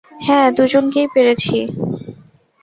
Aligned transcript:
হ্যাঁ, 0.21 0.47
দুজনকেই 0.51 1.07
পেয়েছি। 1.13 1.57